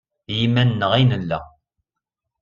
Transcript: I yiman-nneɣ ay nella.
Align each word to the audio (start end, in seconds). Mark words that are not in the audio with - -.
I 0.31 0.33
yiman-nneɣ 0.39 0.91
ay 0.93 1.03
nella. 1.05 1.39